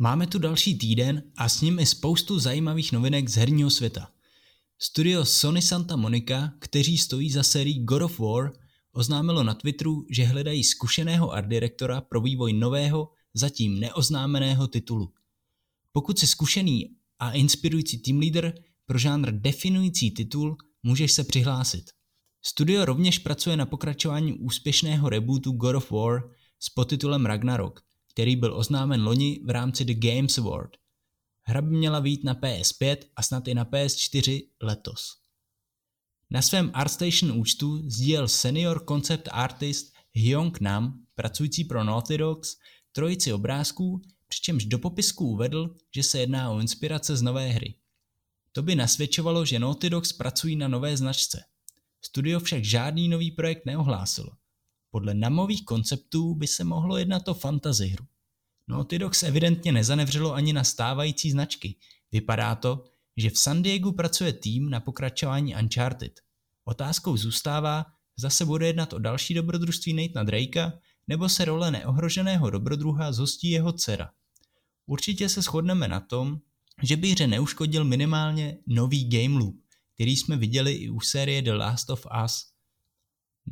Máme 0.00 0.26
tu 0.26 0.38
další 0.38 0.78
týden 0.78 1.22
a 1.36 1.48
s 1.48 1.60
ním 1.60 1.78
i 1.78 1.86
spoustu 1.86 2.38
zajímavých 2.38 2.92
novinek 2.92 3.28
z 3.28 3.34
herního 3.34 3.70
světa. 3.70 4.10
Studio 4.78 5.24
Sony 5.24 5.62
Santa 5.62 5.96
Monica, 5.96 6.52
kteří 6.58 6.98
stojí 6.98 7.30
za 7.30 7.42
sérií 7.42 7.84
God 7.84 8.02
of 8.02 8.18
War, 8.18 8.52
oznámilo 8.92 9.42
na 9.42 9.54
Twitteru, 9.54 10.06
že 10.10 10.24
hledají 10.24 10.64
zkušeného 10.64 11.32
art 11.32 11.48
direktora 11.48 12.00
pro 12.00 12.20
vývoj 12.20 12.52
nového, 12.52 13.08
zatím 13.34 13.80
neoznámeného 13.80 14.68
titulu. 14.68 15.12
Pokud 15.92 16.18
jsi 16.18 16.26
zkušený 16.26 16.90
a 17.18 17.32
inspirující 17.32 17.98
team 17.98 18.18
leader 18.18 18.54
pro 18.86 18.98
žánr 18.98 19.32
definující 19.32 20.10
titul, 20.10 20.56
můžeš 20.82 21.12
se 21.12 21.24
přihlásit. 21.24 21.84
Studio 22.42 22.84
rovněž 22.84 23.18
pracuje 23.18 23.56
na 23.56 23.66
pokračování 23.66 24.32
úspěšného 24.32 25.08
rebootu 25.08 25.52
God 25.52 25.76
of 25.76 25.90
War 25.90 26.30
s 26.60 26.70
podtitulem 26.70 27.26
Ragnarok, 27.26 27.87
který 28.18 28.36
byl 28.36 28.54
oznámen 28.54 29.04
loni 29.04 29.40
v 29.44 29.50
rámci 29.50 29.84
The 29.84 30.08
Games 30.08 30.38
Award. 30.38 30.76
Hra 31.42 31.62
by 31.62 31.76
měla 31.76 32.00
výjít 32.00 32.24
na 32.24 32.34
PS5 32.34 32.96
a 33.16 33.22
snad 33.22 33.48
i 33.48 33.54
na 33.54 33.64
PS4 33.64 34.48
letos. 34.62 35.16
Na 36.30 36.42
svém 36.42 36.70
ArtStation 36.74 37.38
účtu 37.38 37.90
sdílel 37.90 38.28
senior 38.28 38.84
concept 38.88 39.28
artist 39.32 39.94
Hyung 40.12 40.60
Nam, 40.60 41.04
pracující 41.14 41.64
pro 41.64 41.84
Naughty 41.84 42.18
Dogs, 42.18 42.56
trojici 42.92 43.32
obrázků, 43.32 44.02
přičemž 44.28 44.64
do 44.64 44.78
popisku 44.78 45.26
uvedl, 45.26 45.76
že 45.94 46.02
se 46.02 46.18
jedná 46.18 46.50
o 46.50 46.60
inspirace 46.60 47.16
z 47.16 47.22
nové 47.22 47.48
hry. 47.48 47.74
To 48.52 48.62
by 48.62 48.74
nasvědčovalo, 48.74 49.44
že 49.44 49.58
Naughty 49.58 49.90
Dogs 49.90 50.12
pracují 50.12 50.56
na 50.56 50.68
nové 50.68 50.96
značce. 50.96 51.44
Studio 52.02 52.40
však 52.40 52.64
žádný 52.64 53.08
nový 53.08 53.30
projekt 53.30 53.66
neohlásilo. 53.66 54.30
Podle 54.90 55.14
namových 55.14 55.64
konceptů 55.64 56.34
by 56.34 56.46
se 56.46 56.64
mohlo 56.64 56.96
jednat 56.96 57.28
o 57.28 57.34
fantasy 57.34 57.86
hru. 57.86 58.06
Naughty 58.68 58.98
Dogs 58.98 59.22
evidentně 59.22 59.72
nezanevřelo 59.72 60.34
ani 60.34 60.52
na 60.52 60.64
stávající 60.64 61.30
značky. 61.30 61.76
Vypadá 62.12 62.54
to, 62.54 62.84
že 63.16 63.30
v 63.30 63.38
San 63.38 63.62
Diego 63.62 63.92
pracuje 63.92 64.32
tým 64.32 64.70
na 64.70 64.80
pokračování 64.80 65.54
Uncharted. 65.54 66.20
Otázkou 66.64 67.16
zůstává, 67.16 67.86
zase 68.16 68.44
bude 68.44 68.66
jednat 68.66 68.92
o 68.92 68.98
další 68.98 69.34
dobrodružství 69.34 69.92
Nathana 69.92 70.24
Drakea, 70.24 70.72
nebo 71.08 71.28
se 71.28 71.44
role 71.44 71.70
neohroženého 71.70 72.50
dobrodruha 72.50 73.12
zhostí 73.12 73.50
jeho 73.50 73.72
dcera. 73.72 74.10
Určitě 74.86 75.28
se 75.28 75.42
shodneme 75.42 75.88
na 75.88 76.00
tom, 76.00 76.38
že 76.82 76.96
by 76.96 77.10
hře 77.10 77.26
neuškodil 77.26 77.84
minimálně 77.84 78.58
nový 78.66 79.08
game 79.08 79.38
loop, 79.38 79.56
který 79.94 80.16
jsme 80.16 80.36
viděli 80.36 80.72
i 80.72 80.90
u 80.90 81.00
série 81.00 81.42
The 81.42 81.52
Last 81.52 81.90
of 81.90 82.06
Us. 82.24 82.46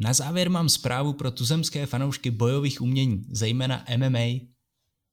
Na 0.00 0.12
závěr 0.12 0.50
mám 0.50 0.68
zprávu 0.68 1.12
pro 1.12 1.30
tuzemské 1.30 1.86
fanoušky 1.86 2.30
bojových 2.30 2.80
umění, 2.80 3.24
zejména 3.30 3.84
MMA. 3.96 4.55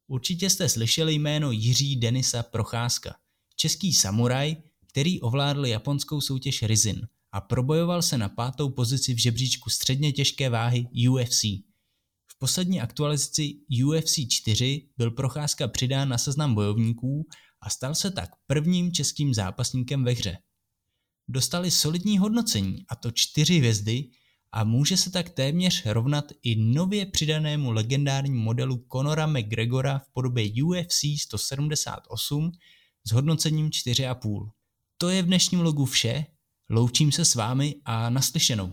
Určitě 0.08 0.50
jste 0.50 0.70
slyšeli 0.70 1.14
jméno 1.14 1.52
Jiří 1.52 1.96
Denisa 1.96 2.44
Procházka, 2.44 3.16
český 3.56 3.94
samuraj, 3.94 4.56
který 4.88 5.22
ovládl 5.22 5.66
japonskou 5.66 6.22
soutěž 6.22 6.64
Rizin 6.64 7.08
a 7.32 7.42
probojoval 7.42 8.02
se 8.02 8.18
na 8.18 8.30
pátou 8.30 8.70
pozici 8.70 9.14
v 9.14 9.18
žebříčku 9.18 9.70
středně 9.70 10.12
těžké 10.12 10.50
váhy 10.50 10.86
UFC. 11.10 11.44
V 12.28 12.38
poslední 12.40 12.82
aktualizaci 12.82 13.54
UFC 13.86 14.14
4 14.30 14.90
byl 14.98 15.12
Procházka 15.12 15.68
přidán 15.68 16.10
na 16.10 16.18
seznam 16.18 16.56
bojovníků 16.56 17.28
a 17.62 17.70
stal 17.70 17.96
se 17.96 18.12
tak 18.12 18.30
prvním 18.48 18.92
českým 18.92 19.34
zápasníkem 19.34 20.04
ve 20.04 20.12
hře. 20.12 20.38
Dostali 21.28 21.72
solidní 21.72 22.18
hodnocení, 22.18 22.86
a 22.90 22.96
to 22.96 23.12
čtyři 23.12 23.58
hvězdy, 23.58 24.10
a 24.54 24.64
může 24.64 24.98
se 24.98 25.12
tak 25.12 25.30
téměř 25.30 25.86
rovnat 25.86 26.26
i 26.44 26.56
nově 26.56 27.06
přidanému 27.06 27.72
legendárnímu 27.72 28.40
modelu 28.40 28.86
Conora 28.92 29.28
McGregora 29.28 30.00
v 30.00 30.10
podobě 30.14 30.64
UFC 30.64 31.04
178 31.22 32.52
s 33.08 33.12
hodnocením 33.12 33.70
4,5. 33.70 34.50
To 34.98 35.10
je 35.10 35.24
v 35.24 35.26
dnešním 35.26 35.62
logu 35.62 35.86
vše, 35.86 36.26
loučím 36.70 37.12
se 37.12 37.26
s 37.26 37.36
vámi 37.36 37.76
a 37.86 38.10
naslyšenou. 38.10 38.72